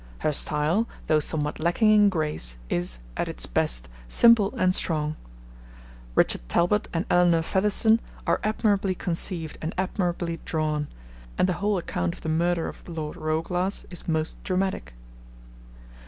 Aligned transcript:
Her 0.21 0.33
style, 0.33 0.87
though 1.05 1.19
somewhat 1.19 1.59
lacking 1.59 1.91
in 1.93 2.09
grace, 2.09 2.57
is, 2.71 2.97
at 3.15 3.27
its 3.27 3.45
best, 3.45 3.87
simple 4.09 4.51
and 4.57 4.73
strong. 4.73 5.15
Richard 6.15 6.41
Talbot 6.49 6.87
and 6.91 7.05
Elinor 7.11 7.43
Fetherston 7.43 7.99
are 8.25 8.39
admirably 8.43 8.95
conceived 8.95 9.59
and 9.61 9.75
admirably 9.77 10.39
drawn, 10.43 10.87
and 11.37 11.47
the 11.47 11.53
whole 11.61 11.77
account 11.77 12.15
of 12.15 12.21
the 12.21 12.29
murder 12.29 12.67
of 12.67 12.89
Lord 12.89 13.15
Roeglass 13.15 13.85
is 13.91 14.07
most 14.07 14.43
dramatic. 14.43 14.95